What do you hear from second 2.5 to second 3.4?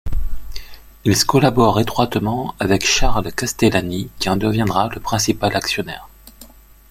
avec Charles